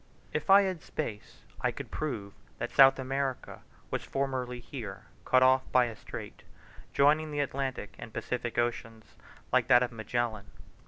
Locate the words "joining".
6.91-7.29